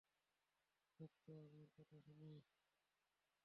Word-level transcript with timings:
সত্যা, 0.93 1.33
আমার 1.45 1.67
কথা 1.75 1.97
শুনো! 2.05 2.31